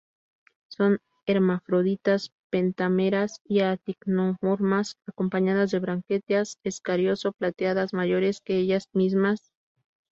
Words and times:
Son 0.69 0.97
hermafroditas, 1.27 2.31
pentámeras 2.49 3.39
y 3.45 3.59
actinomorfas, 3.59 4.97
acompañadas 5.05 5.69
de 5.69 5.77
brácteas 5.77 6.57
escarioso-plateadas 6.63 7.93
mayores 7.93 8.41
que 8.43 8.57
ellas 8.57 8.89
mismas. 8.93 9.51